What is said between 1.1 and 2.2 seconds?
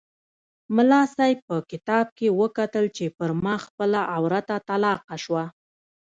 صاحب په کتاب